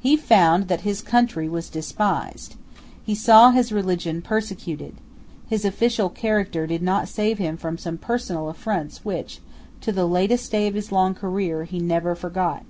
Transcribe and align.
He 0.00 0.16
found 0.16 0.66
that 0.66 0.80
his 0.80 1.00
country 1.00 1.48
was 1.48 1.70
despised. 1.70 2.56
He 3.04 3.14
saw 3.14 3.52
his 3.52 3.70
religion 3.70 4.20
persecuted. 4.20 4.94
His 5.48 5.64
official 5.64 6.08
character 6.08 6.66
did 6.66 6.82
not 6.82 7.06
save 7.08 7.38
him 7.38 7.56
from 7.56 7.78
some 7.78 7.96
personal 7.96 8.48
affronts 8.48 9.04
which, 9.04 9.38
to 9.82 9.92
the 9.92 10.08
latest 10.08 10.50
day 10.50 10.66
of 10.66 10.74
his 10.74 10.90
long 10.90 11.14
career, 11.14 11.62
he 11.62 11.78
never 11.78 12.16
forgot. 12.16 12.64